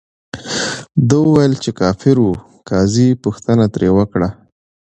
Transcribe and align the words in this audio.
ده 1.09 1.17
ویل، 1.33 1.53
چې 1.63 1.71
کافر 1.79 2.17
ؤ. 2.27 2.31
قاضي 2.69 3.07
پوښتنه 3.23 3.63
ترې 3.73 3.89
وکړه، 3.97 4.29